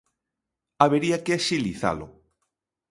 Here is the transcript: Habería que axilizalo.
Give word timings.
Habería 0.83 1.21
que 1.23 1.31
axilizalo. 1.39 2.07